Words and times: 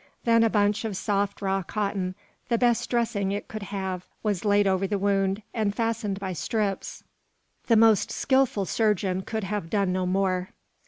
Then 0.23 0.43
a 0.43 0.49
bunch 0.49 0.83
of 0.83 0.97
soft 0.97 1.43
raw 1.43 1.61
cotton, 1.61 2.15
the 2.49 2.57
best 2.57 2.89
dressing 2.89 3.31
it 3.31 3.47
could 3.47 3.61
have, 3.61 4.07
was 4.23 4.43
laid 4.43 4.65
over 4.65 4.87
the 4.87 4.97
wound, 4.97 5.43
and 5.53 5.75
fastened 5.75 6.19
by 6.19 6.33
strips. 6.33 7.03
The 7.67 7.77
most 7.77 8.09
skilful 8.09 8.65
surgeon 8.65 9.21
could 9.21 9.43
have 9.43 9.69
done 9.69 9.93
no 9.93 10.07
more. 10.07 10.49